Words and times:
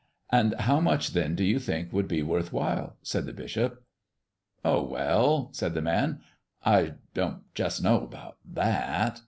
"And 0.31 0.55
how 0.55 0.79
much, 0.79 1.11
then, 1.11 1.35
do 1.35 1.43
you 1.45 1.59
think 1.59 1.93
would 1.93 2.07
be 2.07 2.23
worth 2.23 2.51
while?" 2.51 2.95
said 3.03 3.27
the 3.27 3.33
bishop. 3.33 3.83
"Oh, 4.65 4.81
well," 4.81 5.49
said 5.51 5.75
the 5.75 5.81
man, 5.83 6.21
"I 6.65 6.95
don't 7.13 7.43
just 7.53 7.83
know 7.83 8.01
about 8.01 8.37
that. 8.43 9.19